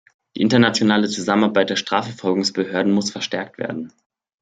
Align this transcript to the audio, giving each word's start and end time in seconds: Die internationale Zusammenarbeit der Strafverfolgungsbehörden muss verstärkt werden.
Die 0.35 0.41
internationale 0.41 1.07
Zusammenarbeit 1.07 1.69
der 1.69 1.75
Strafverfolgungsbehörden 1.75 2.91
muss 2.91 3.11
verstärkt 3.11 3.59
werden. 3.59 3.93